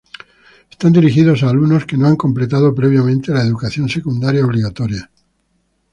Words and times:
Están 0.73 0.93
dirigidos 0.93 1.43
a 1.43 1.49
alumnos 1.51 1.85
que 1.85 1.95
no 1.95 2.07
han 2.07 2.15
completado 2.15 2.73
previamente 2.73 3.31
la 3.31 3.43
Educación 3.43 3.87
Secundaria 3.87 4.43
Obligatoria. 4.43 5.11